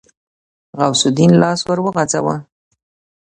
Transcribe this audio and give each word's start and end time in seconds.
غوث 0.77 1.01
الدين 1.09 1.31
لاس 1.41 1.59
ور 1.67 1.79
وغځاوه. 1.85 2.35